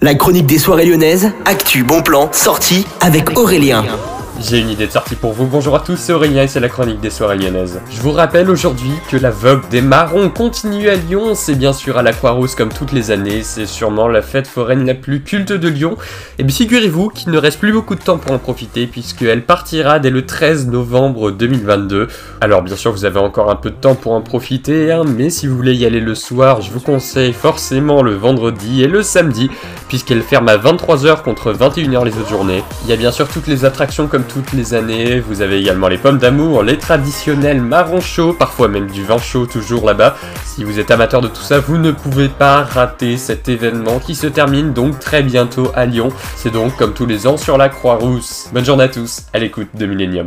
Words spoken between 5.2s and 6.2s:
vous. Bonjour à tous, c'est